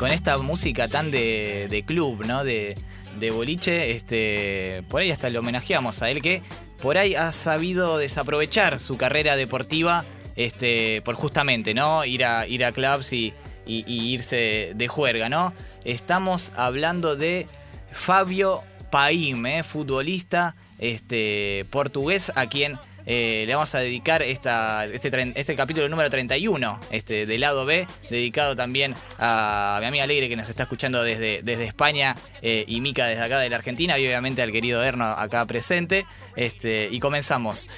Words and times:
con 0.00 0.10
esta 0.10 0.38
música 0.38 0.88
tan 0.88 1.10
de, 1.10 1.84
club, 1.86 2.24
¿no? 2.24 2.42
De, 2.42 2.74
de 3.18 3.30
boliche, 3.30 3.90
este, 3.90 4.82
por 4.88 5.02
ahí 5.02 5.10
hasta 5.10 5.28
le 5.28 5.38
homenajeamos 5.38 6.00
a 6.00 6.08
él 6.10 6.22
que 6.22 6.40
por 6.80 6.96
ahí 6.96 7.14
ha 7.14 7.30
sabido 7.32 7.98
desaprovechar 7.98 8.78
su 8.78 8.96
carrera 8.96 9.36
deportiva, 9.36 10.06
este, 10.36 11.02
por 11.04 11.16
justamente, 11.16 11.74
¿no? 11.74 12.06
Ir 12.06 12.24
a, 12.24 12.46
ir 12.46 12.64
a 12.64 12.72
clubs 12.72 13.12
y, 13.12 13.34
y- 13.66 13.84
y 13.86 14.14
irse 14.14 14.72
de 14.74 14.88
juerga, 14.88 15.28
¿no? 15.28 15.52
Estamos 15.84 16.50
hablando 16.56 17.14
de 17.14 17.44
Fabio 17.92 18.62
Paim, 18.90 19.44
¿eh? 19.44 19.62
futbolista 19.62 20.54
este, 20.78 21.66
portugués 21.68 22.32
a 22.36 22.46
quien 22.46 22.78
eh, 23.06 23.44
le 23.46 23.54
vamos 23.54 23.74
a 23.74 23.78
dedicar 23.78 24.22
esta, 24.22 24.84
este, 24.86 25.32
este 25.34 25.56
capítulo 25.56 25.88
número 25.88 26.10
31 26.10 26.80
este, 26.90 27.26
del 27.26 27.40
lado 27.40 27.64
B, 27.64 27.86
dedicado 28.10 28.56
también 28.56 28.94
a 29.18 29.78
mi 29.80 29.86
amiga 29.86 30.04
Alegre 30.04 30.28
que 30.28 30.36
nos 30.36 30.48
está 30.48 30.64
escuchando 30.64 31.02
desde, 31.02 31.42
desde 31.42 31.64
España 31.64 32.16
eh, 32.42 32.64
y 32.66 32.80
Mica 32.80 33.06
desde 33.06 33.22
acá 33.22 33.38
de 33.38 33.50
la 33.50 33.56
Argentina 33.56 33.98
y 33.98 34.06
obviamente 34.06 34.42
al 34.42 34.52
querido 34.52 34.82
Erno 34.82 35.04
acá 35.04 35.44
presente. 35.46 36.06
Este, 36.36 36.88
y 36.90 37.00
comenzamos. 37.00 37.68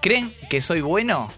¿Creen 0.00 0.34
que 0.50 0.60
soy 0.60 0.80
bueno? 0.80 1.32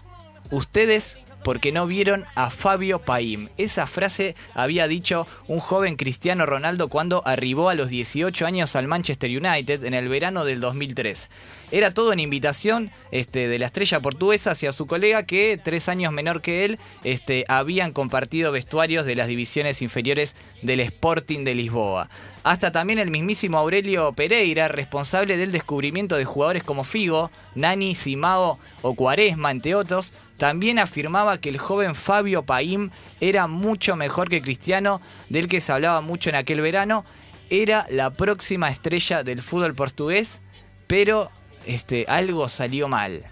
Ustedes 0.51 1.17
porque 1.47 1.71
no 1.71 1.87
vieron 1.87 2.25
a 2.35 2.49
Fabio 2.49 2.99
Paim. 2.99 3.47
Esa 3.57 3.87
frase 3.87 4.35
había 4.53 4.89
dicho 4.89 5.25
un 5.47 5.61
joven 5.61 5.95
Cristiano 5.95 6.45
Ronaldo 6.45 6.89
cuando 6.89 7.25
arribó 7.25 7.69
a 7.69 7.73
los 7.73 7.89
18 7.89 8.45
años 8.45 8.75
al 8.75 8.89
Manchester 8.89 9.29
United 9.29 9.85
en 9.85 9.93
el 9.93 10.09
verano 10.09 10.43
del 10.43 10.59
2003. 10.59 11.29
Era 11.71 11.93
todo 11.93 12.11
en 12.11 12.19
invitación 12.19 12.91
este, 13.11 13.47
de 13.47 13.59
la 13.59 13.67
estrella 13.67 14.01
portuguesa 14.01 14.51
hacia 14.51 14.73
su 14.73 14.87
colega 14.87 15.23
que, 15.23 15.57
tres 15.63 15.87
años 15.87 16.11
menor 16.11 16.41
que 16.41 16.65
él, 16.65 16.79
este, 17.05 17.45
habían 17.47 17.93
compartido 17.93 18.51
vestuarios 18.51 19.05
de 19.05 19.15
las 19.15 19.27
divisiones 19.27 19.81
inferiores 19.81 20.35
del 20.63 20.81
Sporting 20.81 21.45
de 21.45 21.55
Lisboa. 21.55 22.09
Hasta 22.43 22.73
también 22.73 22.99
el 22.99 23.09
mismísimo 23.09 23.57
Aurelio 23.57 24.11
Pereira, 24.11 24.67
responsable 24.67 25.37
del 25.37 25.53
descubrimiento 25.53 26.17
de 26.17 26.25
jugadores 26.25 26.63
como 26.63 26.83
Figo, 26.83 27.31
Nani, 27.55 27.95
Simao 27.95 28.59
o 28.81 28.95
Cuaresma, 28.95 29.51
entre 29.51 29.75
otros, 29.75 30.13
también 30.37 30.79
afirmaba 30.79 31.39
que 31.39 31.49
el 31.49 31.57
joven 31.57 31.95
Fabio 31.95 32.43
Paim 32.43 32.91
era 33.19 33.47
mucho 33.47 33.95
mejor 33.95 34.29
que 34.29 34.41
Cristiano, 34.41 35.01
del 35.29 35.47
que 35.47 35.61
se 35.61 35.71
hablaba 35.71 36.01
mucho 36.01 36.29
en 36.29 36.35
aquel 36.35 36.61
verano. 36.61 37.05
Era 37.49 37.85
la 37.89 38.11
próxima 38.11 38.69
estrella 38.69 39.23
del 39.23 39.41
fútbol 39.41 39.73
portugués, 39.73 40.39
pero 40.85 41.31
este, 41.65 42.05
algo 42.07 42.49
salió 42.49 42.87
mal. 42.87 43.23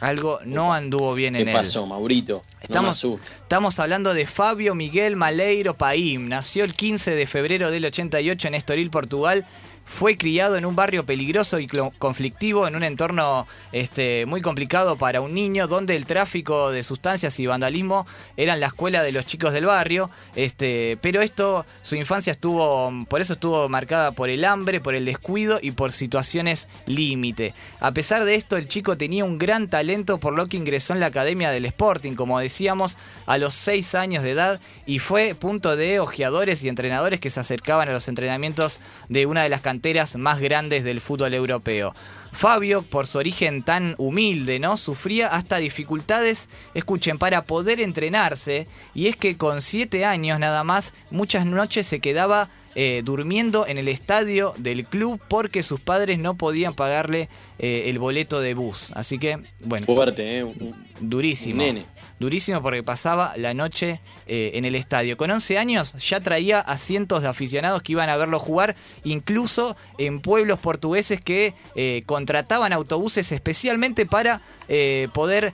Algo 0.00 0.40
no 0.44 0.74
anduvo 0.74 1.14
bien 1.14 1.34
¿Qué 1.34 1.42
en 1.42 1.48
él. 1.48 1.54
pasó, 1.54 1.86
Maurito? 1.86 2.42
No 2.68 2.82
me 2.82 2.90
Estamos, 2.90 3.04
estamos 3.42 3.78
hablando 3.78 4.12
de 4.12 4.26
Fabio 4.26 4.74
Miguel 4.74 5.16
Maleiro 5.16 5.74
Paim. 5.74 6.28
Nació 6.28 6.64
el 6.64 6.74
15 6.74 7.12
de 7.12 7.26
febrero 7.26 7.70
del 7.70 7.84
88 7.86 8.48
en 8.48 8.54
Estoril, 8.54 8.90
Portugal. 8.90 9.46
Fue 9.84 10.16
criado 10.16 10.56
en 10.56 10.64
un 10.64 10.74
barrio 10.74 11.04
peligroso 11.04 11.58
y 11.60 11.68
conflictivo, 11.98 12.66
en 12.66 12.74
un 12.74 12.82
entorno 12.82 13.46
este, 13.70 14.26
muy 14.26 14.40
complicado 14.40 14.96
para 14.96 15.20
un 15.20 15.34
niño, 15.34 15.68
donde 15.68 15.94
el 15.94 16.06
tráfico 16.06 16.70
de 16.70 16.82
sustancias 16.82 17.38
y 17.38 17.46
vandalismo 17.46 18.06
eran 18.36 18.60
la 18.60 18.66
escuela 18.66 19.02
de 19.02 19.12
los 19.12 19.26
chicos 19.26 19.52
del 19.52 19.66
barrio. 19.66 20.10
Este, 20.34 20.98
pero 21.00 21.20
esto, 21.20 21.66
su 21.82 21.96
infancia 21.96 22.30
estuvo, 22.30 22.92
por 23.08 23.20
eso 23.20 23.34
estuvo 23.34 23.68
marcada 23.68 24.12
por 24.12 24.30
el 24.30 24.44
hambre, 24.44 24.80
por 24.80 24.94
el 24.94 25.04
descuido 25.04 25.58
y 25.60 25.72
por 25.72 25.92
situaciones 25.92 26.66
límite. 26.86 27.54
A 27.78 27.92
pesar 27.92 28.24
de 28.24 28.34
esto, 28.34 28.56
el 28.56 28.68
chico 28.68 28.96
tenía 28.96 29.24
un 29.24 29.38
gran 29.38 29.68
talento, 29.68 30.18
por 30.18 30.34
lo 30.34 30.46
que 30.46 30.56
ingresó 30.56 30.94
en 30.94 31.00
la 31.00 31.06
academia 31.06 31.50
del 31.50 31.66
Sporting, 31.66 32.14
como 32.14 32.40
decíamos, 32.40 32.96
a 33.26 33.36
los 33.38 33.54
6 33.54 33.94
años 33.94 34.24
de 34.24 34.30
edad 34.30 34.60
y 34.86 34.98
fue 34.98 35.34
punto 35.34 35.76
de 35.76 36.00
ojeadores 36.00 36.64
y 36.64 36.68
entrenadores 36.68 37.20
que 37.20 37.30
se 37.30 37.40
acercaban 37.40 37.88
a 37.88 37.92
los 37.92 38.08
entrenamientos 38.08 38.80
de 39.08 39.26
una 39.26 39.42
de 39.42 39.50
las 39.50 39.60
canteras 39.60 39.73
más 40.16 40.40
grandes 40.40 40.84
del 40.84 41.00
fútbol 41.00 41.34
europeo. 41.34 41.94
Fabio, 42.32 42.82
por 42.82 43.06
su 43.06 43.18
origen 43.18 43.62
tan 43.62 43.94
humilde, 43.96 44.58
¿no? 44.58 44.76
Sufría 44.76 45.28
hasta 45.28 45.58
dificultades, 45.58 46.48
escuchen, 46.74 47.18
para 47.18 47.44
poder 47.44 47.80
entrenarse. 47.80 48.66
Y 48.92 49.06
es 49.06 49.16
que 49.16 49.36
con 49.36 49.60
7 49.60 50.04
años 50.04 50.40
nada 50.40 50.64
más, 50.64 50.94
muchas 51.10 51.46
noches 51.46 51.86
se 51.86 52.00
quedaba 52.00 52.48
eh, 52.74 53.02
durmiendo 53.04 53.68
en 53.68 53.78
el 53.78 53.86
estadio 53.86 54.52
del 54.58 54.84
club 54.84 55.20
porque 55.28 55.62
sus 55.62 55.78
padres 55.78 56.18
no 56.18 56.36
podían 56.36 56.74
pagarle 56.74 57.28
eh, 57.60 57.84
el 57.86 58.00
boleto 58.00 58.40
de 58.40 58.54
bus. 58.54 58.90
Así 58.94 59.18
que, 59.18 59.38
bueno, 59.64 59.86
Fuerte, 59.86 60.40
¿eh? 60.40 60.54
Durísimo. 61.00 61.62
nene. 61.62 61.86
Durísimo 62.24 62.62
porque 62.62 62.82
pasaba 62.82 63.34
la 63.36 63.52
noche 63.52 64.00
eh, 64.26 64.52
en 64.54 64.64
el 64.64 64.76
estadio. 64.76 65.18
Con 65.18 65.30
11 65.30 65.58
años 65.58 65.92
ya 66.08 66.20
traía 66.20 66.58
a 66.58 66.78
cientos 66.78 67.20
de 67.20 67.28
aficionados 67.28 67.82
que 67.82 67.92
iban 67.92 68.08
a 68.08 68.16
verlo 68.16 68.38
jugar, 68.38 68.76
incluso 69.04 69.76
en 69.98 70.20
pueblos 70.22 70.58
portugueses 70.58 71.20
que 71.20 71.52
eh, 71.74 72.02
contrataban 72.06 72.72
autobuses 72.72 73.30
especialmente 73.30 74.06
para 74.06 74.40
eh, 74.68 75.08
poder 75.12 75.52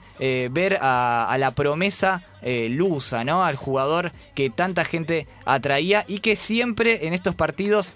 ver 0.51 0.77
a, 0.79 1.27
a 1.29 1.37
la 1.37 1.51
promesa 1.51 2.23
lusa, 2.69 3.25
¿no? 3.25 3.43
Al 3.43 3.57
jugador 3.57 4.13
que 4.33 4.49
tanta 4.49 4.85
gente 4.85 5.27
atraía 5.45 6.05
y 6.07 6.19
que 6.19 6.37
siempre 6.37 7.05
en 7.05 7.13
estos 7.13 7.35
partidos 7.35 7.93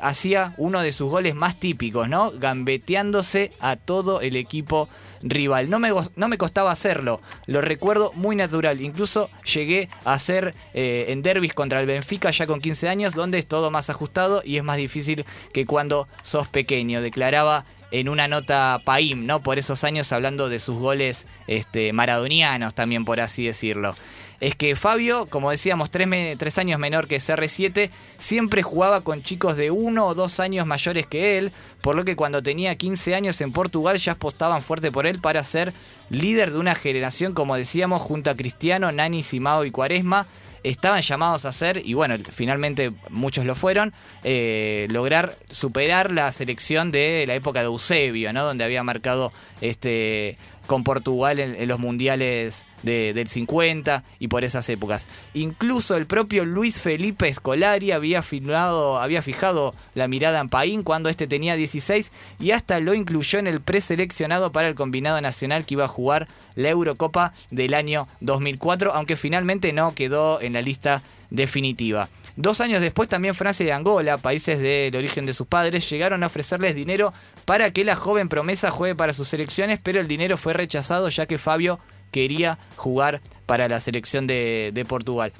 hacía 0.00 0.54
uno 0.56 0.80
de 0.80 0.92
sus 0.92 1.10
goles 1.10 1.34
más 1.34 1.60
típicos, 1.60 2.08
¿no? 2.08 2.32
Gambeteándose 2.32 3.52
a 3.60 3.76
todo 3.76 4.22
el 4.22 4.36
equipo 4.36 4.88
rival. 5.30 5.70
No 5.70 5.78
me, 5.78 5.90
no 6.16 6.28
me 6.28 6.38
costaba 6.38 6.70
hacerlo, 6.70 7.20
lo 7.46 7.60
recuerdo 7.60 8.12
muy 8.14 8.36
natural. 8.36 8.80
Incluso 8.80 9.30
llegué 9.44 9.88
a 10.04 10.12
hacer 10.12 10.54
eh, 10.74 11.06
en 11.08 11.22
derbis 11.22 11.54
contra 11.54 11.80
el 11.80 11.86
Benfica 11.86 12.30
ya 12.30 12.46
con 12.46 12.60
15 12.60 12.88
años, 12.88 13.14
donde 13.14 13.38
es 13.38 13.46
todo 13.46 13.70
más 13.70 13.90
ajustado 13.90 14.42
y 14.44 14.56
es 14.56 14.64
más 14.64 14.76
difícil 14.76 15.24
que 15.52 15.66
cuando 15.66 16.08
sos 16.22 16.48
pequeño. 16.48 17.00
Declaraba 17.00 17.64
en 17.90 18.08
una 18.08 18.28
nota 18.28 18.80
Paim, 18.84 19.26
¿no? 19.26 19.40
Por 19.40 19.58
esos 19.58 19.84
años 19.84 20.12
hablando 20.12 20.48
de 20.48 20.58
sus 20.58 20.76
goles 20.76 21.26
este, 21.46 21.92
maradonianos 21.92 22.74
también, 22.74 23.04
por 23.04 23.20
así 23.20 23.46
decirlo. 23.46 23.94
Es 24.38 24.54
que 24.54 24.76
Fabio, 24.76 25.26
como 25.26 25.50
decíamos, 25.50 25.90
tres, 25.90 26.08
tres 26.36 26.58
años 26.58 26.78
menor 26.78 27.08
que 27.08 27.16
CR7, 27.16 27.90
siempre 28.18 28.62
jugaba 28.62 29.00
con 29.00 29.22
chicos 29.22 29.56
de 29.56 29.70
uno 29.70 30.06
o 30.06 30.14
dos 30.14 30.40
años 30.40 30.66
mayores 30.66 31.06
que 31.06 31.38
él, 31.38 31.52
por 31.80 31.96
lo 31.96 32.04
que 32.04 32.16
cuando 32.16 32.42
tenía 32.42 32.74
15 32.74 33.14
años 33.14 33.40
en 33.40 33.52
Portugal 33.52 33.96
ya 33.96 34.12
apostaban 34.12 34.60
fuerte 34.60 34.92
por 34.92 35.06
él 35.06 35.20
para 35.20 35.42
ser 35.42 35.72
líder 36.10 36.52
de 36.52 36.58
una 36.58 36.74
generación, 36.74 37.32
como 37.32 37.56
decíamos, 37.56 38.02
junto 38.02 38.28
a 38.28 38.36
Cristiano, 38.36 38.92
Nani, 38.92 39.22
Simao 39.22 39.64
y 39.64 39.70
Cuaresma. 39.70 40.26
Estaban 40.62 41.02
llamados 41.02 41.44
a 41.44 41.52
ser, 41.52 41.82
y 41.84 41.94
bueno, 41.94 42.16
finalmente 42.32 42.92
muchos 43.10 43.46
lo 43.46 43.54
fueron, 43.54 43.92
eh, 44.24 44.86
lograr 44.90 45.36
superar 45.48 46.12
la 46.12 46.32
selección 46.32 46.90
de 46.90 47.24
la 47.26 47.34
época 47.34 47.60
de 47.60 47.66
Eusebio, 47.66 48.32
¿no? 48.32 48.44
Donde 48.44 48.64
había 48.64 48.82
marcado 48.82 49.32
este 49.60 50.36
con 50.66 50.84
Portugal 50.84 51.38
en, 51.38 51.68
los 51.68 51.78
mundiales 51.78 52.64
de- 52.82 53.12
del 53.14 53.28
50 53.28 54.04
y 54.18 54.28
por 54.28 54.44
esas 54.44 54.68
épocas. 54.68 55.06
Incluso 55.34 55.96
el 55.96 56.06
propio 56.06 56.44
Luis 56.44 56.78
Felipe 56.78 57.32
Scolari 57.32 57.92
había, 57.92 58.22
filmado, 58.22 59.00
había 59.00 59.22
fijado 59.22 59.74
la 59.94 60.08
mirada 60.08 60.40
en 60.40 60.48
Paín 60.48 60.82
cuando 60.82 61.08
este 61.08 61.26
tenía 61.26 61.56
16 61.56 62.10
y 62.38 62.50
hasta 62.50 62.80
lo 62.80 62.94
incluyó 62.94 63.38
en 63.38 63.46
el 63.46 63.60
preseleccionado 63.60 64.52
para 64.52 64.68
el 64.68 64.74
combinado 64.74 65.20
nacional 65.20 65.64
que 65.64 65.74
iba 65.74 65.84
a 65.84 65.88
jugar 65.88 66.28
la 66.54 66.68
Eurocopa 66.70 67.32
del 67.50 67.74
año 67.74 68.08
2004, 68.20 68.92
aunque 68.94 69.16
finalmente 69.16 69.72
no 69.72 69.94
quedó 69.94 70.40
en 70.40 70.52
la 70.52 70.62
lista 70.62 71.02
definitiva. 71.30 72.08
Dos 72.36 72.60
años 72.60 72.82
después 72.82 73.08
también 73.08 73.34
Francia 73.34 73.64
y 73.64 73.70
Angola, 73.70 74.18
países 74.18 74.60
del 74.60 74.94
origen 74.94 75.24
de 75.24 75.32
sus 75.32 75.46
padres, 75.46 75.88
llegaron 75.88 76.22
a 76.22 76.26
ofrecerles 76.26 76.74
dinero 76.74 77.14
para 77.46 77.70
que 77.70 77.82
la 77.82 77.96
joven 77.96 78.28
promesa 78.28 78.70
juegue 78.70 78.94
para 78.94 79.14
sus 79.14 79.28
selecciones, 79.28 79.80
pero 79.82 80.00
el 80.00 80.06
dinero 80.06 80.36
fue 80.36 80.52
rechazado 80.52 81.08
ya 81.08 81.24
que 81.24 81.38
Fabio 81.38 81.80
quería 82.12 82.58
jugar 82.76 83.22
para 83.46 83.68
la 83.68 83.80
selección 83.80 84.26
de, 84.26 84.84
Portugal. 84.86 85.32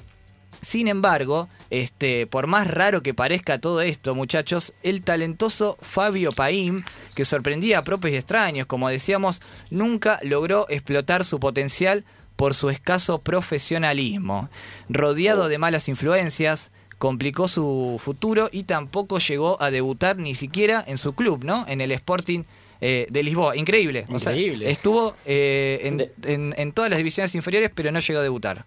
Sin 0.63 0.87
embargo, 0.87 1.49
este, 1.69 2.25
por 2.25 2.47
más 2.47 2.67
raro 2.67 3.03
que 3.03 3.13
parezca 3.13 3.59
todo 3.59 3.81
esto, 3.81 4.15
muchachos, 4.15 4.73
el 4.81 5.03
talentoso 5.03 5.77
Fabio 5.81 6.31
Paim, 6.31 6.83
que 7.15 7.25
sorprendía 7.25 7.77
a 7.77 7.83
propios 7.83 8.13
y 8.13 8.17
extraños, 8.17 8.65
como 8.65 8.89
decíamos, 8.89 9.39
nunca 9.69 10.19
logró 10.23 10.65
explotar 10.67 11.25
su 11.25 11.39
potencial 11.39 12.05
por 12.35 12.55
su 12.55 12.71
escaso 12.71 13.19
profesionalismo. 13.19 14.49
Rodeado 14.89 15.47
de 15.47 15.59
malas 15.59 15.89
influencias, 15.89 16.71
complicó 16.97 17.47
su 17.47 17.99
futuro 18.03 18.49
y 18.51 18.63
tampoco 18.63 19.19
llegó 19.19 19.61
a 19.61 19.71
debutar 19.71 20.17
ni 20.17 20.33
siquiera 20.35 20.83
en 20.87 20.97
su 20.97 21.13
club, 21.13 21.43
¿no? 21.43 21.65
En 21.67 21.81
el 21.81 21.91
Sporting 21.91 22.43
eh, 22.81 23.07
de 23.09 23.23
Lisboa. 23.23 23.55
Increíble. 23.57 24.05
O 24.09 24.19
sea, 24.19 24.31
Increíble. 24.33 24.69
estuvo 24.71 25.15
eh, 25.25 25.79
en, 25.83 25.97
De- 25.97 26.11
en- 26.25 26.53
en 26.57 26.71
todas 26.71 26.89
las 26.89 26.97
divisiones 26.97 27.33
inferiores, 27.35 27.71
pero 27.73 27.91
no 27.91 27.99
llegó 27.99 28.19
a 28.19 28.23
debutar. 28.23 28.65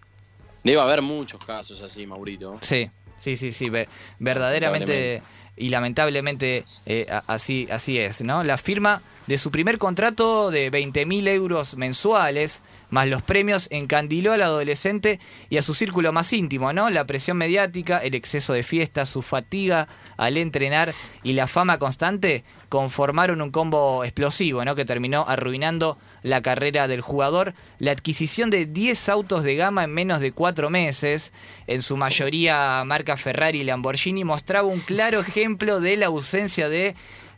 Debe 0.63 0.79
haber 0.81 1.01
muchos 1.01 1.43
casos 1.45 1.81
así, 1.81 2.05
Maurito. 2.05 2.57
Sí, 2.61 2.89
sí, 3.19 3.35
sí, 3.37 3.51
sí. 3.51 3.69
ve- 3.69 3.87
verdaderamente 4.19 5.21
y 5.57 5.69
lamentablemente 5.69 6.63
eh, 6.85 7.05
así, 7.27 7.67
así 7.71 7.97
es, 7.99 8.21
¿no? 8.21 8.43
La 8.43 8.57
firma 8.57 9.01
de 9.27 9.37
su 9.37 9.51
primer 9.51 9.77
contrato 9.77 10.49
de 10.49 10.71
20.000 10.71 11.27
euros 11.27 11.75
mensuales, 11.75 12.61
más 12.91 13.07
los 13.07 13.23
premios, 13.23 13.67
encandiló 13.71 14.33
al 14.33 14.43
adolescente 14.43 15.19
y 15.49 15.57
a 15.57 15.63
su 15.63 15.73
círculo 15.73 16.13
más 16.13 16.31
íntimo, 16.31 16.71
¿no? 16.73 16.89
La 16.91 17.05
presión 17.05 17.37
mediática, 17.37 17.97
el 17.97 18.13
exceso 18.13 18.53
de 18.53 18.61
fiesta, 18.61 19.07
su 19.07 19.23
fatiga 19.23 19.87
al 20.17 20.37
entrenar 20.37 20.93
y 21.23 21.33
la 21.33 21.47
fama 21.47 21.79
constante 21.79 22.43
conformaron 22.69 23.41
un 23.41 23.51
combo 23.51 24.03
explosivo, 24.03 24.63
¿no? 24.63 24.75
Que 24.75 24.85
terminó 24.85 25.25
arruinando 25.27 25.97
la 26.21 26.41
carrera 26.41 26.87
del 26.87 27.01
jugador. 27.01 27.53
La 27.79 27.91
adquisición 27.91 28.49
de 28.49 28.65
10 28.65 29.09
autos 29.09 29.43
de 29.43 29.55
gama 29.55 29.83
en 29.85 29.93
menos 29.93 30.19
de 30.21 30.31
4 30.31 30.69
meses, 30.69 31.33
en 31.67 31.81
su 31.81 31.97
mayoría 31.97 32.83
marca 32.85 33.17
Ferrari 33.17 33.61
y 33.61 33.63
Lamborghini, 33.63 34.23
mostraba 34.23 34.67
un 34.67 34.79
claro 34.79 35.21
ejemplo 35.21 35.79
de 35.79 35.97
la 35.97 36.07
ausencia 36.07 36.69
de 36.69 36.95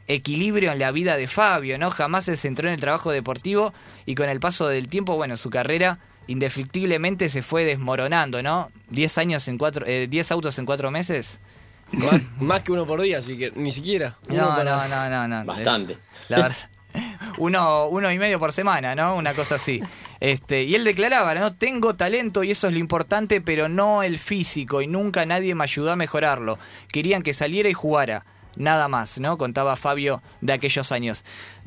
equilibrio 0.07 0.71
en 0.71 0.79
la 0.79 0.91
vida 0.91 1.15
de 1.17 1.27
Fabio, 1.27 1.77
¿no? 1.77 1.89
Jamás 1.89 2.25
se 2.25 2.37
centró 2.37 2.67
en 2.67 2.73
el 2.75 2.79
trabajo 2.81 3.11
deportivo 3.11 3.73
y 4.05 4.15
con 4.15 4.29
el 4.29 4.39
paso 4.39 4.67
del 4.67 4.87
tiempo, 4.87 5.15
bueno, 5.15 5.37
su 5.37 5.49
carrera 5.49 5.99
indefectiblemente 6.27 7.29
se 7.29 7.41
fue 7.41 7.63
desmoronando, 7.65 8.41
¿no? 8.43 8.69
10 8.89 9.17
años 9.17 9.47
en 9.47 9.57
cuatro, 9.57 9.85
eh, 9.87 10.07
10 10.09 10.31
autos 10.31 10.57
en 10.59 10.65
4 10.65 10.91
meses. 10.91 11.39
Más, 11.91 12.21
más 12.39 12.61
que 12.63 12.71
uno 12.71 12.85
por 12.85 13.01
día, 13.01 13.19
así 13.19 13.37
que 13.37 13.51
ni 13.55 13.71
siquiera. 13.71 14.17
No, 14.29 14.63
no, 14.63 14.87
no, 14.87 15.09
no, 15.09 15.27
no. 15.27 15.45
Bastante. 15.45 15.93
Es- 15.93 16.29
la 16.29 16.37
verdad. 16.37 16.57
Uno, 17.39 17.87
uno 17.87 18.11
y 18.11 18.19
medio 18.19 18.39
por 18.39 18.51
semana, 18.53 18.93
¿no? 18.95 19.15
Una 19.15 19.33
cosa 19.33 19.55
así. 19.55 19.81
Este, 20.19 20.63
y 20.63 20.75
él 20.75 20.83
declaraba, 20.83 21.33
¿no? 21.33 21.55
Tengo 21.55 21.95
talento 21.95 22.43
y 22.43 22.51
eso 22.51 22.67
es 22.67 22.73
lo 22.73 22.79
importante, 22.79 23.41
pero 23.41 23.67
no 23.69 24.03
el 24.03 24.19
físico, 24.19 24.81
y 24.81 24.87
nunca 24.87 25.25
nadie 25.25 25.55
me 25.55 25.63
ayudó 25.63 25.91
a 25.91 25.95
mejorarlo. 25.95 26.59
Querían 26.91 27.23
que 27.23 27.33
saliera 27.33 27.69
y 27.69 27.73
jugara. 27.73 28.25
Nada 28.55 28.87
más, 28.87 29.19
¿no? 29.19 29.37
Contaba 29.37 29.75
Fabio 29.75 30.21
de 30.41 30.53
aquellos 30.53 30.91
años. 30.91 31.23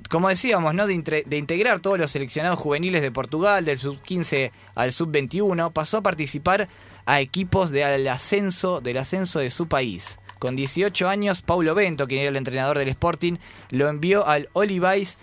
Como 0.08 0.28
decíamos, 0.28 0.74
¿no? 0.74 0.86
De, 0.86 1.24
de 1.26 1.36
integrar 1.36 1.80
todos 1.80 1.98
los 1.98 2.10
seleccionados 2.10 2.58
juveniles 2.58 3.02
de 3.02 3.10
Portugal, 3.10 3.64
del 3.64 3.78
sub-15 3.78 4.52
al 4.74 4.92
sub-21, 4.92 5.72
pasó 5.72 5.98
a 5.98 6.02
participar 6.02 6.68
a 7.06 7.20
equipos 7.20 7.70
del 7.70 8.06
ascenso, 8.08 8.80
del 8.80 8.98
ascenso 8.98 9.38
de 9.38 9.50
su 9.50 9.68
país. 9.68 10.18
Con 10.38 10.54
18 10.56 11.08
años, 11.08 11.42
Paulo 11.42 11.74
Bento, 11.74 12.06
quien 12.06 12.20
era 12.20 12.28
el 12.28 12.36
entrenador 12.36 12.78
del 12.78 12.88
Sporting, 12.88 13.36
lo 13.70 13.88
envió 13.88 14.26
al 14.26 14.48
Olivais 14.52 15.16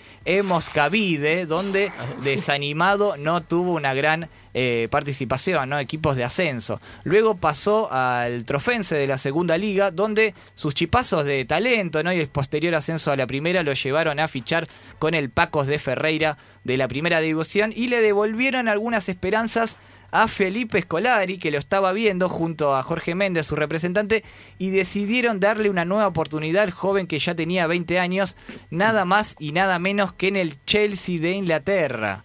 Moscavide, 0.43 1.45
donde 1.45 1.91
desanimado 2.23 3.17
no 3.17 3.43
tuvo 3.43 3.73
una 3.73 3.93
gran 3.93 4.29
eh, 4.55 4.87
participación, 4.89 5.69
¿no? 5.69 5.79
equipos 5.79 6.15
de 6.15 6.23
ascenso. 6.23 6.79
Luego 7.03 7.35
pasó 7.35 7.91
al 7.91 8.45
Trofense 8.45 8.95
de 8.95 9.07
la 9.07 9.17
Segunda 9.17 9.57
Liga, 9.57 9.91
donde 9.91 10.33
sus 10.55 10.73
chipazos 10.73 11.25
de 11.25 11.45
talento 11.45 12.03
¿no? 12.03 12.13
y 12.13 12.19
el 12.19 12.27
posterior 12.27 12.75
ascenso 12.75 13.11
a 13.11 13.15
la 13.15 13.27
primera 13.27 13.63
lo 13.63 13.73
llevaron 13.73 14.19
a 14.19 14.27
fichar 14.27 14.67
con 14.99 15.13
el 15.13 15.29
Pacos 15.29 15.67
de 15.67 15.79
Ferreira 15.79 16.37
de 16.63 16.77
la 16.77 16.87
primera 16.87 17.19
división 17.19 17.73
y 17.75 17.87
le 17.87 18.01
devolvieron 18.01 18.67
algunas 18.67 19.09
esperanzas 19.09 19.77
a 20.13 20.27
Felipe 20.27 20.79
Scolari, 20.79 21.39
que 21.39 21.49
lo 21.49 21.57
estaba 21.57 21.91
viendo 21.91 22.29
junto 22.29 22.75
a 22.75 22.83
Jorge 22.83 23.15
Méndez, 23.15 23.47
su 23.47 23.55
representante, 23.55 24.23
y 24.59 24.69
decidieron 24.69 25.39
darle 25.39 25.71
una 25.71 25.85
nueva 25.85 26.05
oportunidad 26.05 26.63
al 26.63 26.71
joven 26.71 27.07
que 27.07 27.17
ya 27.17 27.33
tenía 27.33 27.65
20 27.65 27.97
años, 27.97 28.37
nada 28.69 29.05
más 29.05 29.35
y 29.39 29.53
nada 29.53 29.79
menos 29.79 30.13
que 30.13 30.27
en 30.27 30.35
el 30.35 30.63
Chelsea 30.65 31.19
de 31.19 31.31
Inglaterra. 31.31 32.23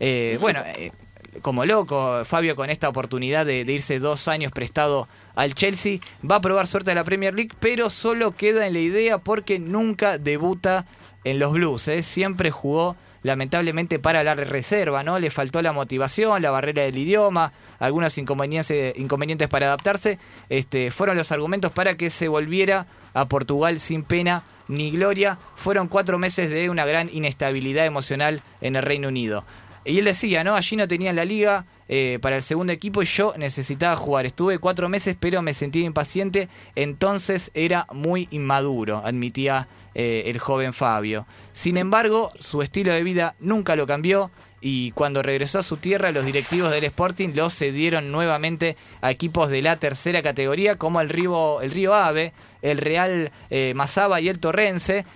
Eh, 0.00 0.36
bueno, 0.38 0.60
eh, 0.76 0.92
como 1.40 1.64
loco, 1.64 2.26
Fabio 2.26 2.54
con 2.56 2.68
esta 2.68 2.90
oportunidad 2.90 3.46
de, 3.46 3.64
de 3.64 3.72
irse 3.72 4.00
dos 4.00 4.28
años 4.28 4.52
prestado 4.52 5.08
al 5.34 5.54
Chelsea, 5.54 6.00
va 6.28 6.36
a 6.36 6.40
probar 6.42 6.66
suerte 6.66 6.90
a 6.90 6.94
la 6.94 7.04
Premier 7.04 7.34
League, 7.34 7.52
pero 7.58 7.88
solo 7.88 8.32
queda 8.32 8.66
en 8.66 8.74
la 8.74 8.80
idea 8.80 9.16
porque 9.16 9.58
nunca 9.58 10.18
debuta 10.18 10.84
en 11.24 11.38
los 11.38 11.52
Blues. 11.52 11.88
¿eh? 11.88 12.02
Siempre 12.02 12.50
jugó 12.50 12.96
lamentablemente 13.22 13.98
para 13.98 14.22
la 14.24 14.34
reserva, 14.34 15.02
¿no? 15.02 15.18
Le 15.18 15.30
faltó 15.30 15.62
la 15.62 15.72
motivación, 15.72 16.42
la 16.42 16.50
barrera 16.50 16.82
del 16.82 16.98
idioma, 16.98 17.52
algunos 17.78 18.16
inconvenientes, 18.18 19.48
para 19.48 19.66
adaptarse. 19.66 20.18
Este, 20.48 20.90
fueron 20.90 21.16
los 21.16 21.32
argumentos 21.32 21.72
para 21.72 21.96
que 21.96 22.10
se 22.10 22.28
volviera 22.28 22.86
a 23.14 23.28
Portugal 23.28 23.78
sin 23.78 24.02
pena 24.02 24.44
ni 24.68 24.90
gloria. 24.90 25.38
Fueron 25.54 25.88
cuatro 25.88 26.18
meses 26.18 26.50
de 26.50 26.70
una 26.70 26.84
gran 26.84 27.08
inestabilidad 27.12 27.86
emocional 27.86 28.42
en 28.60 28.76
el 28.76 28.82
Reino 28.82 29.08
Unido. 29.08 29.44
Y 29.84 29.98
él 29.98 30.04
decía, 30.04 30.44
¿no? 30.44 30.56
Allí 30.56 30.76
no 30.76 30.88
tenían 30.88 31.16
la 31.16 31.24
liga 31.24 31.64
eh, 31.92 32.20
para 32.22 32.36
el 32.36 32.42
segundo 32.42 32.72
equipo 32.72 33.02
y 33.02 33.06
yo 33.06 33.34
necesitaba 33.36 33.96
jugar. 33.96 34.24
Estuve 34.24 34.60
cuatro 34.60 34.88
meses, 34.88 35.16
pero 35.18 35.42
me 35.42 35.54
sentía 35.54 35.84
impaciente. 35.84 36.48
Entonces 36.76 37.50
era 37.52 37.88
muy 37.92 38.28
inmaduro, 38.30 39.02
admitía 39.04 39.66
eh, 39.96 40.22
el 40.26 40.38
joven 40.38 40.72
Fabio. 40.72 41.26
Sin 41.52 41.76
embargo, 41.76 42.30
su 42.38 42.62
estilo 42.62 42.92
de 42.92 43.02
vida 43.02 43.34
nunca 43.40 43.74
lo 43.74 43.88
cambió. 43.88 44.30
Y 44.62 44.90
cuando 44.92 45.22
regresó 45.22 45.58
a 45.58 45.62
su 45.62 45.78
tierra, 45.78 46.12
los 46.12 46.26
directivos 46.26 46.70
del 46.70 46.84
Sporting 46.84 47.30
lo 47.34 47.48
cedieron 47.48 48.12
nuevamente 48.12 48.76
a 49.00 49.10
equipos 49.10 49.48
de 49.48 49.62
la 49.62 49.76
tercera 49.76 50.22
categoría, 50.22 50.76
como 50.76 51.00
el 51.00 51.08
Río, 51.08 51.62
el 51.62 51.70
Río 51.70 51.94
Ave, 51.94 52.34
el 52.60 52.76
Real 52.76 53.32
eh, 53.48 53.72
Mazaba 53.74 54.20
y 54.20 54.28
el 54.28 54.38
Torrense. 54.38 55.06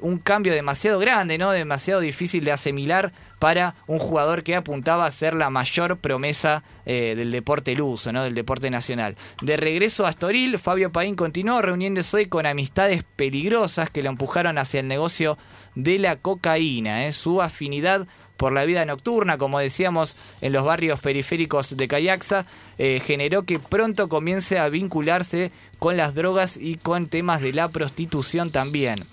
Un 0.00 0.18
cambio 0.18 0.54
demasiado 0.54 0.98
grande, 0.98 1.36
¿no? 1.36 1.50
Demasiado 1.50 2.00
difícil 2.00 2.44
de 2.44 2.52
asimilar 2.52 3.12
para 3.38 3.74
un 3.86 3.98
jugador 3.98 4.42
que 4.42 4.56
apuntaba 4.56 5.04
a 5.04 5.10
ser 5.10 5.34
la 5.34 5.50
mayor 5.50 5.98
promesa 5.98 6.23
eh, 6.24 7.14
del 7.16 7.30
deporte 7.30 7.74
luso, 7.74 8.12
¿no? 8.12 8.22
Del 8.24 8.34
deporte 8.34 8.70
nacional. 8.70 9.16
De 9.42 9.56
regreso 9.56 10.06
a 10.06 10.08
Astoril, 10.08 10.58
Fabio 10.58 10.90
Paín 10.90 11.16
continuó 11.16 11.60
reuniéndose 11.62 12.16
hoy 12.16 12.26
con 12.26 12.46
amistades 12.46 13.04
peligrosas 13.16 13.90
que 13.90 14.02
lo 14.02 14.08
empujaron 14.08 14.58
hacia 14.58 14.80
el 14.80 14.88
negocio 14.88 15.38
de 15.74 15.98
la 15.98 16.16
cocaína. 16.16 17.06
¿eh? 17.06 17.12
Su 17.12 17.42
afinidad 17.42 18.06
por 18.36 18.52
la 18.52 18.64
vida 18.64 18.84
nocturna, 18.84 19.38
como 19.38 19.58
decíamos 19.58 20.16
en 20.40 20.52
los 20.52 20.64
barrios 20.64 21.00
periféricos 21.00 21.76
de 21.76 21.88
Cayaxa, 21.88 22.46
eh, 22.78 23.00
generó 23.04 23.44
que 23.44 23.58
pronto 23.58 24.08
comience 24.08 24.58
a 24.58 24.68
vincularse 24.68 25.52
con 25.78 25.96
las 25.96 26.14
drogas 26.14 26.56
y 26.56 26.76
con 26.76 27.06
temas 27.08 27.40
de 27.40 27.52
la 27.52 27.68
prostitución 27.68 28.50
también. 28.50 29.04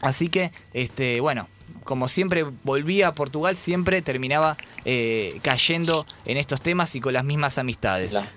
Así 0.00 0.28
que, 0.28 0.50
este, 0.72 1.20
bueno, 1.20 1.48
como 1.84 2.08
siempre 2.08 2.44
volvía 2.64 3.08
a 3.08 3.14
Portugal, 3.14 3.56
siempre 3.56 4.02
terminaba 4.02 4.56
eh, 4.84 5.38
cayendo 5.42 6.06
en 6.24 6.36
estos 6.36 6.60
temas 6.60 6.94
y 6.94 7.00
con 7.00 7.12
las 7.14 7.24
mismas 7.24 7.58
amistades. 7.58 8.12
La- 8.12 8.20
las 8.20 8.30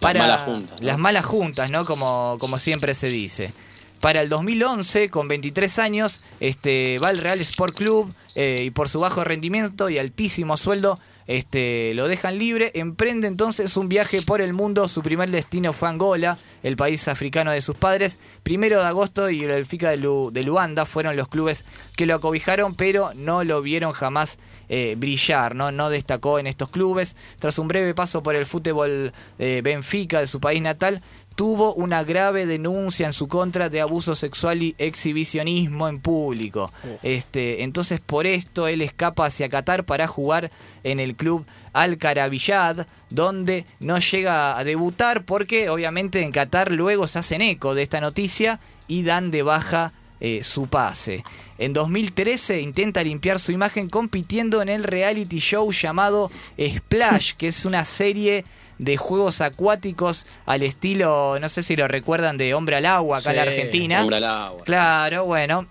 Para 0.00 0.20
malas 0.20 0.40
juntas. 0.42 0.80
¿no? 0.80 0.86
Las 0.86 0.98
malas 0.98 1.24
juntas, 1.24 1.70
¿no? 1.70 1.84
Como, 1.86 2.36
como 2.38 2.58
siempre 2.58 2.94
se 2.94 3.08
dice. 3.08 3.52
Para 4.00 4.20
el 4.20 4.28
2011, 4.28 5.08
con 5.08 5.28
23 5.28 5.78
años, 5.78 6.20
este, 6.40 6.98
va 6.98 7.08
al 7.08 7.18
Real 7.18 7.40
Sport 7.40 7.74
Club 7.74 8.12
eh, 8.34 8.64
y 8.66 8.70
por 8.70 8.90
su 8.90 9.00
bajo 9.00 9.24
rendimiento 9.24 9.88
y 9.88 9.98
altísimo 9.98 10.58
sueldo, 10.58 10.98
este, 11.26 11.92
lo 11.94 12.08
dejan 12.08 12.38
libre. 12.38 12.70
Emprende 12.74 13.26
entonces 13.26 13.76
un 13.76 13.88
viaje 13.88 14.22
por 14.22 14.40
el 14.40 14.52
mundo. 14.52 14.88
Su 14.88 15.02
primer 15.02 15.30
destino 15.30 15.72
fue 15.72 15.88
Angola, 15.88 16.38
el 16.62 16.76
país 16.76 17.08
africano 17.08 17.52
de 17.52 17.62
sus 17.62 17.76
padres. 17.76 18.18
Primero 18.42 18.80
de 18.80 18.86
agosto 18.86 19.30
y 19.30 19.42
el 19.42 19.48
Benfica 19.48 19.90
de, 19.90 19.96
de 19.96 20.42
Luanda 20.42 20.86
fueron 20.86 21.16
los 21.16 21.28
clubes 21.28 21.64
que 21.96 22.06
lo 22.06 22.14
acobijaron, 22.14 22.74
pero 22.74 23.12
no 23.14 23.44
lo 23.44 23.62
vieron 23.62 23.92
jamás 23.92 24.38
eh, 24.68 24.94
brillar, 24.96 25.54
¿no? 25.54 25.72
no 25.72 25.90
destacó 25.90 26.38
en 26.38 26.46
estos 26.46 26.70
clubes. 26.70 27.16
Tras 27.38 27.58
un 27.58 27.68
breve 27.68 27.94
paso 27.94 28.22
por 28.22 28.34
el 28.34 28.46
fútbol 28.46 29.12
eh, 29.38 29.60
Benfica 29.62 30.20
de 30.20 30.26
su 30.26 30.40
país 30.40 30.62
natal, 30.62 31.02
tuvo 31.34 31.74
una 31.74 32.04
grave 32.04 32.46
denuncia 32.46 33.06
en 33.06 33.12
su 33.12 33.28
contra 33.28 33.68
de 33.68 33.80
abuso 33.80 34.14
sexual 34.14 34.62
y 34.62 34.74
exhibicionismo 34.78 35.88
en 35.88 36.00
público. 36.00 36.72
Este, 37.02 37.62
entonces 37.62 38.00
por 38.00 38.26
esto 38.26 38.68
él 38.68 38.82
escapa 38.82 39.26
hacia 39.26 39.48
Qatar 39.48 39.84
para 39.84 40.06
jugar 40.06 40.50
en 40.84 41.00
el 41.00 41.16
club 41.16 41.44
Al 41.72 41.98
Karabiyad, 41.98 42.86
donde 43.10 43.66
no 43.80 43.98
llega 43.98 44.56
a 44.56 44.64
debutar 44.64 45.24
porque 45.24 45.68
obviamente 45.70 46.22
en 46.22 46.32
Qatar 46.32 46.72
luego 46.72 47.06
se 47.06 47.18
hacen 47.18 47.42
eco 47.42 47.74
de 47.74 47.82
esta 47.82 48.00
noticia 48.00 48.60
y 48.86 49.02
dan 49.02 49.30
de 49.30 49.42
baja 49.42 49.92
eh, 50.20 50.42
su 50.44 50.68
pase. 50.68 51.24
En 51.58 51.72
2013 51.72 52.60
intenta 52.60 53.02
limpiar 53.02 53.40
su 53.40 53.52
imagen 53.52 53.88
compitiendo 53.88 54.62
en 54.62 54.68
el 54.68 54.84
reality 54.84 55.38
show 55.38 55.70
llamado 55.72 56.30
Splash, 56.58 57.34
que 57.34 57.48
es 57.48 57.64
una 57.64 57.84
serie 57.84 58.44
de 58.78 58.96
juegos 58.96 59.40
acuáticos 59.40 60.26
al 60.46 60.62
estilo, 60.62 61.38
no 61.40 61.48
sé 61.48 61.62
si 61.62 61.76
lo 61.76 61.88
recuerdan, 61.88 62.36
de 62.36 62.54
Hombre 62.54 62.76
al 62.76 62.86
Agua 62.86 63.18
acá 63.18 63.30
en 63.30 63.36
la 63.36 63.42
Argentina. 63.42 64.00
Hombre 64.00 64.16
al 64.16 64.24
agua. 64.24 64.64
Claro, 64.64 65.24
bueno. 65.24 65.66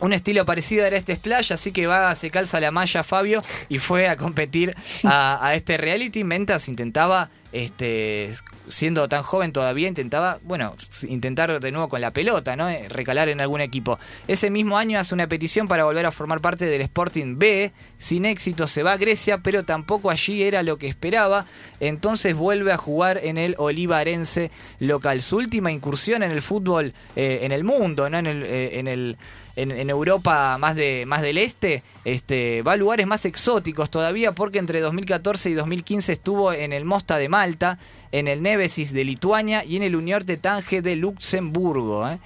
Un 0.00 0.12
estilo 0.12 0.44
parecido 0.44 0.84
era 0.86 0.96
este 0.96 1.16
splash, 1.16 1.52
así 1.52 1.72
que 1.72 1.88
va, 1.88 2.14
se 2.14 2.30
calza 2.30 2.60
la 2.60 2.70
malla 2.70 3.02
Fabio 3.02 3.42
y 3.68 3.78
fue 3.78 4.06
a 4.06 4.16
competir 4.16 4.76
a, 5.02 5.44
a 5.44 5.54
este 5.56 5.76
reality 5.76 6.22
mientras 6.22 6.68
intentaba, 6.68 7.30
este, 7.50 8.32
siendo 8.68 9.08
tan 9.08 9.22
joven 9.22 9.52
todavía, 9.52 9.88
intentaba, 9.88 10.38
bueno, 10.42 10.74
intentar 11.08 11.60
de 11.60 11.72
nuevo 11.72 11.88
con 11.88 12.00
la 12.00 12.12
pelota, 12.12 12.56
¿no? 12.56 12.68
Eh, 12.68 12.88
Recalar 12.88 13.28
en 13.28 13.40
algún 13.40 13.60
equipo. 13.60 13.98
Ese 14.26 14.50
mismo 14.50 14.78
año 14.78 14.98
hace 14.98 15.14
una 15.14 15.26
petición 15.26 15.68
para 15.68 15.84
volver 15.84 16.06
a 16.06 16.12
formar 16.12 16.40
parte 16.40 16.66
del 16.66 16.82
Sporting 16.82 17.38
B. 17.38 17.72
Sin 17.98 18.24
éxito 18.24 18.66
se 18.66 18.82
va 18.82 18.92
a 18.92 18.96
Grecia, 18.96 19.38
pero 19.38 19.64
tampoco 19.64 20.10
allí 20.10 20.42
era 20.42 20.62
lo 20.62 20.78
que 20.78 20.88
esperaba. 20.88 21.46
Entonces 21.80 22.34
vuelve 22.34 22.72
a 22.72 22.76
jugar 22.76 23.20
en 23.22 23.38
el 23.38 23.54
Olivarense 23.58 24.50
local. 24.78 25.22
Su 25.22 25.36
última 25.36 25.72
incursión 25.72 26.22
en 26.22 26.32
el 26.32 26.42
fútbol 26.42 26.92
eh, 27.16 27.40
en 27.42 27.52
el 27.52 27.64
mundo, 27.64 28.08
¿no? 28.10 28.18
En 28.18 28.26
el, 28.26 28.42
eh, 28.44 29.16
en 29.58 29.90
Europa 29.90 30.56
más 30.58 30.76
de 30.76 31.04
más 31.04 31.20
del 31.20 31.36
este, 31.36 31.82
este 32.04 32.62
va 32.62 32.72
a 32.72 32.76
lugares 32.76 33.08
más 33.08 33.24
exóticos 33.24 33.90
todavía 33.90 34.32
porque 34.32 34.60
entre 34.60 34.80
2014 34.80 35.50
y 35.50 35.54
2015 35.54 36.12
estuvo 36.12 36.52
en 36.52 36.72
el 36.72 36.84
Mosta 36.84 37.18
de 37.18 37.28
Malta, 37.28 37.78
en 38.12 38.28
el 38.28 38.42
Nevesis 38.42 38.92
de 38.92 39.04
Lituania 39.04 39.64
y 39.64 39.76
en 39.76 39.82
el 39.82 39.96
Uniorte 39.96 40.36
Tange 40.36 40.82
de 40.82 40.96
Luxemburgo. 40.96 42.08
¿eh? 42.08 42.18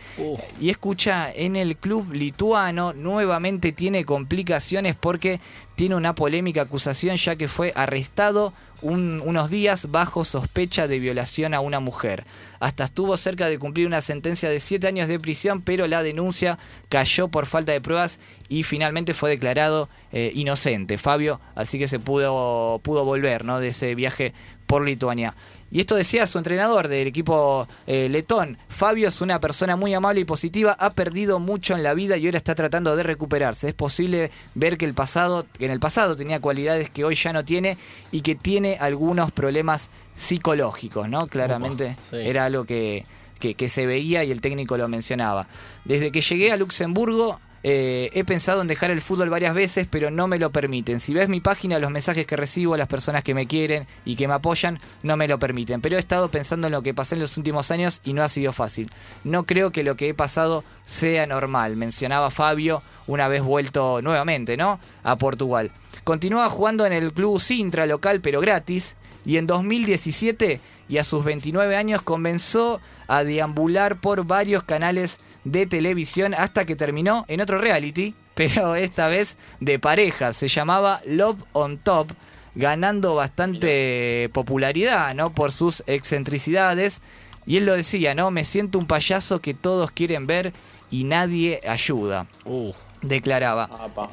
Y 0.61 0.71
escucha, 0.71 1.31
en 1.35 1.57
el 1.57 1.77
club 1.77 2.13
lituano 2.13 2.93
nuevamente 2.93 3.73
tiene 3.73 4.05
complicaciones 4.05 4.95
porque 4.95 5.41
tiene 5.75 5.95
una 5.97 6.15
polémica 6.15 6.63
acusación 6.63 7.17
ya 7.17 7.37
que 7.37 7.49
fue 7.49 7.73
arrestado 7.75 8.53
un- 8.83 9.23
unos 9.25 9.49
días 9.51 9.91
bajo 9.91 10.25
sospecha 10.25 10.87
de 10.89 10.99
violación 10.99 11.55
a 11.55 11.61
una 11.61 11.81
mujer. 11.81 12.25
Hasta 12.61 12.85
estuvo 12.85 13.17
cerca 13.17 13.49
de 13.49 13.59
cumplir 13.59 13.87
una 13.87 14.03
sentencia 14.03 14.49
de 14.49 14.61
7 14.61 14.87
años 14.89 15.09
de 15.09 15.19
prisión, 15.21 15.63
pero 15.63 15.87
la 15.87 16.03
denuncia 16.03 16.59
cayó 16.89 17.29
por 17.29 17.47
falta 17.47 17.73
de 17.73 17.81
pruebas 17.81 18.19
y 18.49 18.63
finalmente 18.65 19.15
fue 19.15 19.31
declarado 19.31 19.89
eh, 20.13 20.31
inocente, 20.35 20.99
Fabio, 20.99 21.41
así 21.55 21.79
que 21.79 21.89
se 21.89 21.99
pudo, 21.99 22.81
pudo 22.83 23.05
volver 23.05 23.45
¿no? 23.45 23.61
de 23.61 23.69
ese 23.69 23.95
viaje 23.95 24.33
por 24.67 24.85
Lituania. 24.85 25.35
Y 25.73 25.81
esto 25.81 25.97
decía 25.97 26.27
su 26.27 26.37
entrenador 26.37 26.89
del 26.89 27.07
equipo 27.07 27.67
eh, 27.87 28.11
letón. 28.11 28.59
Fabio 28.69 29.09
es 29.09 29.23
una 29.23 29.41
persona 29.41 29.75
muy 29.75 29.95
amable 29.95 30.21
y 30.21 30.25
positiva, 30.27 30.77
ha 30.79 30.91
perdido 30.91 31.41
mucho 31.41 31.75
en 31.75 31.83
la 31.83 31.95
vida 31.95 32.19
y 32.19 32.27
ahora 32.27 32.37
está 32.37 32.55
tratando 32.55 32.95
de 32.95 33.03
recuperarse. 33.03 33.69
Es 33.69 33.75
posible 33.75 34.31
ver 34.55 34.77
que 34.77 34.85
el 34.85 34.93
pasado, 34.93 35.47
que 35.59 35.65
en 35.65 35.71
el 35.71 35.81
pasado 35.81 36.15
tenía 36.15 36.41
cualidades 36.41 36.91
que 36.91 37.07
hoy 37.07 37.15
ya 37.15 37.33
no 37.33 37.43
tiene 37.43 37.79
y 38.11 38.21
que 38.21 38.35
tiene 38.35 38.77
algunos 38.81 39.33
problemas 39.33 39.89
psicológicos, 40.15 41.09
¿no? 41.09 41.27
Claramente 41.27 41.97
sí. 42.11 42.17
era 42.17 42.45
algo 42.45 42.65
que, 42.65 43.07
que, 43.41 43.55
que 43.55 43.71
se 43.71 43.87
veía 43.87 44.25
y 44.25 44.31
el 44.31 44.43
técnico 44.43 44.77
lo 44.77 44.89
mencionaba. 44.89 45.49
Desde 45.87 46.13
que 46.13 46.21
llegué 46.21 46.53
a 46.53 46.59
Luxemburgo 46.59 47.41
eh, 47.65 48.11
he 48.13 48.25
pensado 48.25 48.61
en 48.61 48.67
dejar 48.67 48.91
el 48.91 49.01
fútbol 49.01 49.31
varias 49.31 49.55
veces, 49.55 49.87
pero 49.89 50.11
no 50.11 50.27
me 50.27 50.39
lo 50.39 50.51
permiten. 50.51 50.99
Si 50.99 51.15
ves 51.15 51.29
mi 51.29 51.41
página, 51.41 51.79
los 51.79 51.91
mensajes 51.91 52.27
que 52.27 52.37
recibo, 52.37 52.77
las 52.77 52.89
personas 52.89 53.23
que 53.23 53.35
me 53.35 53.47
quieren 53.47 53.87
y 54.05 54.17
que 54.17 54.27
me 54.27 54.35
apoyan, 54.35 54.81
no 55.03 55.17
me 55.17 55.29
lo 55.29 55.39
permiten. 55.39 55.81
Pero 55.81 55.97
he 55.97 56.01
estado 56.01 56.29
pensando 56.31 56.67
en 56.67 56.73
lo 56.73 56.83
que 56.83 56.95
pasé 56.95 57.15
en 57.15 57.21
los 57.21 57.37
últimos 57.37 57.71
años 57.71 58.01
y 58.05 58.15
no 58.15 58.23
ha 58.23 58.29
sido 58.29 58.53
fácil. 58.53 58.91
No 59.23 59.45
creo 59.45 59.71
que 59.71 59.85
lo 59.85 59.97
que 59.97 60.09
he 60.09 60.15
pasado 60.15 60.65
sea 60.85 61.27
normal, 61.27 61.77
mencionaba 61.77 62.31
Fabio 62.31 62.83
una 63.07 63.29
vez 63.29 63.43
vuelto 63.43 64.03
nuevamente, 64.03 64.57
¿no? 64.57 64.81
A 65.05 65.17
Portugal. 65.17 65.71
Continúa 66.05 66.49
jugando 66.49 66.85
en 66.85 66.93
el 66.93 67.13
club 67.13 67.41
Sintra 67.41 67.87
local, 67.87 68.21
pero 68.21 68.41
gratis. 68.41 68.97
Y 69.25 69.37
en 69.37 69.47
2017 69.47 70.61
y 70.89 70.99
a 70.99 71.05
sus 71.05 71.25
29 71.25 71.77
años 71.77 72.03
comenzó 72.03 72.81
a 73.07 73.23
deambular 73.23 74.01
por 74.01 74.25
varios 74.27 74.65
canales 74.65 75.19
de 75.45 75.67
televisión 75.67 76.35
hasta 76.35 76.65
que 76.65 76.77
terminó 76.77 77.25
en 77.29 77.41
otro 77.41 77.59
reality, 77.59 78.15
pero 78.35 78.75
esta 78.75 79.09
vez 79.09 79.37
de 79.61 79.79
pareja. 79.79 80.33
Se 80.33 80.49
llamaba 80.49 81.01
Love 81.07 81.43
on 81.53 81.79
Top, 81.79 82.13
ganando 82.55 83.15
bastante 83.15 84.31
popularidad, 84.33 85.15
¿no? 85.15 85.33
Por 85.35 85.53
sus 85.53 85.83
excentricidades. 85.87 87.01
Y 87.45 87.57
él 87.57 87.67
lo 87.67 87.75
decía, 87.75 88.15
¿no? 88.15 88.31
Me 88.31 88.45
siento 88.45 88.79
un 88.79 88.87
payaso 88.87 89.41
que 89.41 89.53
todos 89.55 89.91
quieren 89.91 90.27
ver 90.27 90.53
y 90.91 91.05
nadie 91.05 91.61
ayuda. 91.67 92.27
Uh, 92.45 92.73
Declaraba. 93.03 93.69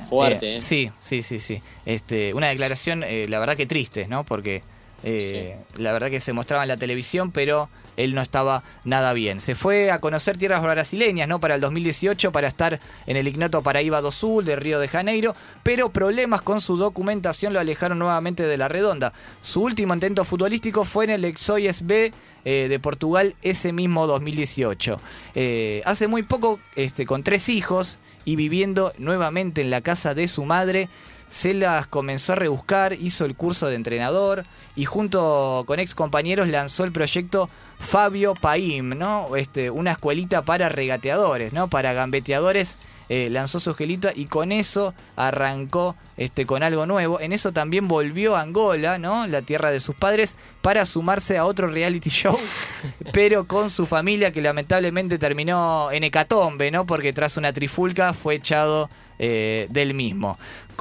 Fuerte, 0.09 0.57
¿eh? 0.57 0.61
Sí, 0.61 0.91
sí, 0.99 1.21
sí, 1.21 1.39
sí. 1.39 1.61
Este, 1.85 2.33
una 2.33 2.47
declaración, 2.47 3.03
eh, 3.03 3.27
la 3.29 3.39
verdad 3.39 3.55
que 3.55 3.67
triste, 3.67 4.07
¿no? 4.07 4.23
Porque 4.23 4.63
eh, 5.03 5.57
la 5.77 5.91
verdad 5.91 6.09
que 6.09 6.19
se 6.19 6.33
mostraba 6.33 6.63
en 6.63 6.69
la 6.69 6.77
televisión, 6.77 7.31
pero 7.31 7.69
él 7.97 8.15
no 8.15 8.21
estaba 8.21 8.63
nada 8.85 9.13
bien. 9.13 9.39
Se 9.39 9.55
fue 9.55 9.91
a 9.91 9.99
conocer 9.99 10.37
tierras 10.37 10.61
brasileñas, 10.61 11.27
¿no? 11.27 11.39
Para 11.39 11.55
el 11.55 11.61
2018, 11.61 12.31
para 12.31 12.47
estar 12.47 12.79
en 13.07 13.17
el 13.17 13.27
ignoto 13.27 13.61
Paraíba 13.61 14.01
do 14.01 14.11
Sul 14.11 14.45
de 14.45 14.55
Río 14.55 14.79
de 14.79 14.87
Janeiro, 14.87 15.35
pero 15.63 15.89
problemas 15.89 16.41
con 16.41 16.61
su 16.61 16.77
documentación 16.77 17.53
lo 17.53 17.59
alejaron 17.59 17.99
nuevamente 17.99 18.43
de 18.43 18.57
la 18.57 18.69
redonda. 18.69 19.13
Su 19.41 19.63
último 19.63 19.93
intento 19.93 20.23
futbolístico 20.23 20.85
fue 20.85 21.05
en 21.05 21.09
el 21.11 21.25
Exoyes 21.25 21.85
B 21.85 22.13
eh, 22.45 22.67
de 22.69 22.79
Portugal 22.79 23.35
ese 23.41 23.73
mismo 23.73 24.07
2018. 24.07 25.01
Eh, 25.35 25.81
hace 25.83 26.07
muy 26.07 26.23
poco, 26.23 26.59
este, 26.75 27.05
con 27.05 27.23
tres 27.23 27.49
hijos 27.49 27.99
y 28.23 28.37
viviendo 28.37 28.93
nuevamente 28.97 29.61
en 29.61 29.69
la 29.69 29.81
casa 29.81 30.13
de 30.13 30.27
su 30.27 30.45
madre, 30.45 30.87
se 31.29 31.53
las 31.53 31.87
comenzó 31.87 32.33
a 32.33 32.37
rebuscar, 32.37 32.93
hizo 32.93 33.25
el 33.25 33.35
curso 33.35 33.67
de 33.67 33.75
entrenador 33.75 34.45
y 34.75 34.85
junto 34.85 35.63
con 35.67 35.79
ex 35.79 35.95
compañeros 35.95 36.49
lanzó 36.49 36.83
el 36.83 36.91
proyecto 36.91 37.49
Fabio 37.79 38.33
Paim, 38.33 38.89
¿no? 38.89 39.35
Este, 39.35 39.69
una 39.69 39.91
escuelita 39.91 40.41
para 40.41 40.69
regateadores, 40.69 41.53
¿no? 41.53 41.69
Para 41.69 41.93
gambeteadores. 41.93 42.77
Eh, 43.09 43.29
lanzó 43.29 43.59
su 43.59 43.73
gelita 43.73 44.11
y 44.15 44.25
con 44.25 44.51
eso 44.51 44.93
arrancó 45.15 45.95
este, 46.17 46.45
con 46.45 46.63
algo 46.63 46.85
nuevo. 46.85 47.19
En 47.19 47.33
eso 47.33 47.51
también 47.51 47.87
volvió 47.87 48.35
a 48.35 48.41
Angola, 48.41 48.97
¿no? 48.99 49.25
La 49.27 49.41
tierra 49.41 49.71
de 49.71 49.79
sus 49.79 49.95
padres, 49.95 50.35
para 50.61 50.85
sumarse 50.85 51.37
a 51.37 51.45
otro 51.45 51.67
reality 51.67 52.09
show, 52.09 52.37
pero 53.13 53.45
con 53.47 53.69
su 53.69 53.85
familia 53.85 54.31
que 54.31 54.41
lamentablemente 54.41 55.17
terminó 55.17 55.91
en 55.91 56.03
hecatombe, 56.03 56.71
¿no? 56.71 56.85
Porque 56.85 57.13
tras 57.13 57.37
una 57.37 57.51
trifulca 57.53 58.13
fue 58.13 58.35
echado 58.35 58.89
eh, 59.17 59.67
del 59.69 59.93
mismo. 59.93 60.37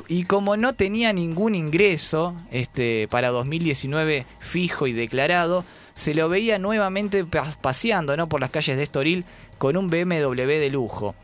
Y 0.06 0.24
como 0.24 0.56
no 0.56 0.74
tenía 0.74 1.12
ningún 1.12 1.54
ingreso 1.56 2.36
este, 2.52 3.08
para 3.10 3.28
2019 3.30 4.26
fijo 4.38 4.86
y 4.86 4.92
declarado, 4.92 5.64
se 5.94 6.14
lo 6.14 6.28
veía 6.28 6.58
nuevamente 6.60 7.24
pa- 7.24 7.52
paseando 7.60 8.16
¿no? 8.16 8.28
por 8.28 8.40
las 8.40 8.50
calles 8.50 8.76
de 8.76 8.84
Estoril 8.84 9.24
con 9.58 9.76
un 9.76 9.90
BMW 9.90 10.46
de 10.46 10.70
lujo. 10.70 11.16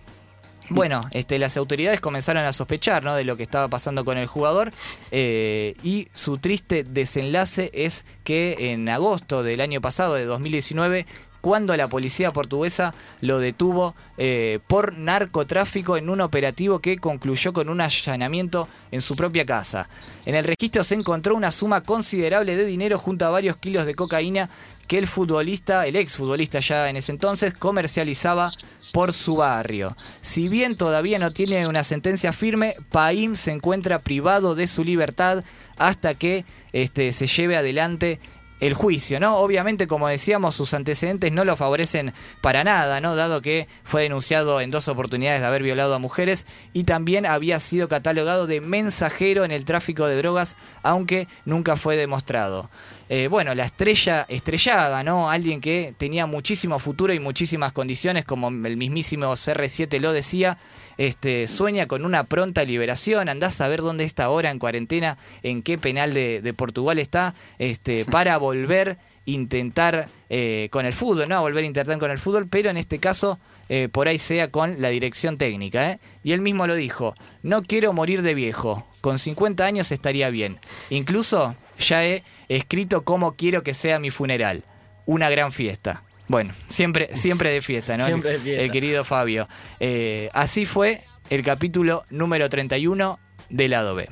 Bueno, 0.71 1.07
este, 1.11 1.39
las 1.39 1.57
autoridades 1.59 2.01
comenzaron 2.01 2.45
a 2.45 2.53
sospechar 2.53 3.05
de 3.05 3.25
lo 3.25 3.37
que 3.37 3.43
estaba 3.43 3.69
pasando 3.69 4.05
con 4.05 4.17
el 4.17 4.27
jugador 4.27 4.73
eh, 5.11 5.75
y 5.83 6.09
su 6.15 6.39
triste 6.39 6.85
desenlace 6.85 7.71
es 7.75 8.07
que 8.25 8.73
en 8.73 8.89
agosto 8.89 9.43
del 9.43 9.61
año 9.61 9.83
pasado, 9.83 10.15
de 10.15 10.25
2019, 10.25 11.07
cuando 11.45 11.77
la 11.77 11.89
policía 11.89 12.33
portuguesa 12.33 12.95
lo 13.21 13.39
detuvo 13.39 13.95
eh, 14.17 14.61
por 14.67 14.97
narcotráfico 14.97 15.99
en 15.99 16.09
un 16.09 16.23
operativo 16.23 16.79
que 16.79 16.97
concluyó 16.97 17.53
con 17.53 17.69
un 17.69 17.83
allanamiento 17.83 18.67
en 18.91 19.03
su 19.03 19.15
propia 19.15 19.45
casa. 19.45 19.87
En 20.25 20.35
el 20.35 20.45
registro 20.47 20.83
se 20.85 20.95
encontró 20.95 21.37
una 21.37 21.53
suma 21.53 21.83
considerable 21.83 22.57
de 22.57 22.65
dinero 22.65 22.99
junto 22.99 23.27
a 23.27 23.31
varios 23.31 23.59
kilos 23.59 23.85
de 23.85 23.95
cocaína 23.95 24.49
que 24.87 24.99
el 24.99 25.07
futbolista, 25.07 25.87
el 25.87 25.97
exfutbolista 25.97 26.61
ya 26.61 26.89
en 26.89 26.97
ese 26.97 27.13
entonces, 27.13 27.55
comercializaba 27.55 28.53
por 28.93 29.13
su 29.13 29.37
barrio. 29.37 29.97
Si 30.21 30.49
bien 30.49 30.77
todavía 30.77 31.19
no 31.19 31.33
tiene 31.33 31.67
una 31.67 31.85
sentencia 31.85 32.33
firme, 32.33 32.77
Paim 32.91 33.35
se 33.35 33.53
encuentra 33.53 33.99
privado 33.99 34.55
de 34.55 34.67
su 34.67 34.85
libertad 34.85 35.45
hasta 35.77 36.15
que 36.15 36.45
este, 36.73 37.13
se 37.13 37.27
lleve 37.27 37.57
adelante 37.57 38.21
el 38.67 38.75
juicio, 38.75 39.21
¿no? 39.21 39.37
Obviamente, 39.37 39.87
como 39.87 40.09
decíamos, 40.09 40.55
sus 40.55 40.73
antecedentes 40.73 41.31
no 41.31 41.45
lo 41.45 41.55
favorecen 41.55 42.15
para 42.41 42.65
nada, 42.65 43.01
¿no? 43.01 43.15
Dado 43.15 43.43
que 43.43 43.69
fue 43.83 44.03
denunciado 44.03 44.61
en 44.63 44.71
dos 44.71 44.89
oportunidades 44.89 45.43
de 45.43 45.47
haber 45.47 45.63
violado 45.63 45.95
a 45.95 45.99
mujeres 45.99 46.47
y 46.73 46.85
también 46.85 47.27
había 47.27 47.61
sido 47.61 47.89
catalogado 47.89 48.47
de 48.47 48.63
mensajero 48.63 49.45
en 49.45 49.51
el 49.51 49.67
tráfico 49.67 50.07
de 50.07 50.17
drogas, 50.17 50.57
aunque 50.83 51.29
nunca 51.45 51.77
fue 51.77 51.97
demostrado. 51.97 52.71
Eh, 53.11 53.29
bueno, 53.29 53.55
la 53.55 53.65
estrella 53.65 54.25
estrellada, 54.31 55.03
¿no? 55.03 55.31
Alguien 55.31 55.61
que 55.61 55.95
tenía 55.99 56.25
muchísimo 56.25 56.79
futuro 56.79 57.13
y 57.13 57.21
muchísimas 57.21 57.73
condiciones, 57.73 58.25
como 58.25 58.49
el 58.49 58.77
mismísimo 58.79 59.27
CR7 59.27 60.01
lo 60.01 60.13
decía, 60.13 60.57
este, 60.99 61.49
sueña 61.49 61.87
con 61.87 62.05
una 62.05 62.25
pronta 62.25 62.65
liberación, 62.65 63.29
andás 63.29 63.61
a 63.61 63.69
ver 63.69 63.81
dónde 63.81 64.05
está 64.05 64.25
ahora 64.25 64.51
en 64.51 64.59
cuarentena, 64.59 65.19
en 65.43 65.63
qué 65.63 65.79
penal 65.79 66.15
de, 66.15 66.41
de 66.43 66.55
Portugal 66.55 66.99
está, 66.99 67.35
este, 67.59 68.05
para 68.11 68.37
volver 68.39 68.99
intentar 69.27 70.09
eh, 70.29 70.69
con 70.71 70.87
el 70.87 70.93
fútbol, 70.93 71.29
¿no? 71.29 71.41
Volver 71.41 71.65
a 71.65 71.67
intentar 71.67 71.99
con 71.99 72.11
el 72.11 72.19
fútbol, 72.19 72.47
pero 72.49 72.71
en 72.71 72.77
este 72.77 72.99
caso 72.99 73.39
eh, 73.69 73.89
por 73.91 74.09
ahí 74.09 74.19
sea 74.19 74.51
con 74.51 74.81
la 74.81 74.89
dirección 74.89 75.39
técnica, 75.39 75.93
¿eh? 75.93 75.99
Y 76.23 76.33
él 76.33 76.41
mismo 76.41 76.67
lo 76.67 76.75
dijo, 76.75 77.15
no 77.43 77.63
quiero 77.63 77.93
morir 77.93 78.23
de 78.23 78.35
viejo, 78.35 78.87
con 79.01 79.19
50 79.19 79.65
años 79.65 79.93
estaría 79.93 80.31
bien. 80.31 80.59
Incluso 80.91 81.57
ya 81.79 82.05
he 82.05 82.23
escrito 82.49 83.05
cómo 83.05 83.35
quiero 83.35 83.63
que 83.63 83.75
sea 83.75 83.99
mi 83.99 84.11
funeral. 84.11 84.65
Una 85.07 85.29
gran 85.31 85.53
fiesta. 85.53 86.03
Bueno, 86.29 86.55
siempre, 86.69 87.11
siempre 87.15 87.51
de 87.51 87.61
fiesta, 87.63 87.97
¿no? 87.97 88.07
Siempre 88.07 88.31
de 88.31 88.37
El- 88.37 88.43
fiesta. 88.43 88.63
El 88.63 88.71
querido 88.71 89.05
Fabio. 89.05 89.49
Eh, 89.81 90.29
así 90.33 90.65
fue 90.65 91.03
el 91.31 91.43
capítulo 91.43 92.05
número 92.11 92.49
31 92.49 93.19
de 93.51 93.69
lado 93.69 93.95
B. 93.95 94.09